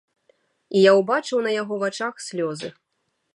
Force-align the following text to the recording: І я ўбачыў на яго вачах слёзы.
І 0.79 0.81
я 0.83 0.91
ўбачыў 0.99 1.43
на 1.49 1.53
яго 1.61 1.79
вачах 1.85 2.15
слёзы. 2.29 2.73